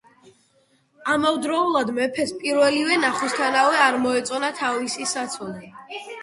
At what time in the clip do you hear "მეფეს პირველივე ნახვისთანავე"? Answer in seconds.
1.97-3.79